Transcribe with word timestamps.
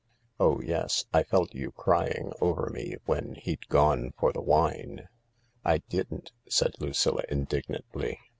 Oh 0.39 0.59
yes, 0.61 1.05
I 1.13 1.21
felt 1.21 1.53
you 1.53 1.71
crying 1.73 2.33
over 2.41 2.71
me 2.71 2.95
when 3.05 3.35
he'd 3.35 3.67
gone 3.67 4.13
for 4.17 4.33
the 4.33 4.41
wine."" 4.41 5.07
I 5.63 5.77
didn't," 5.77 6.31
said 6.49 6.73
Lucilla 6.79 7.21
indignantly. 7.29 8.19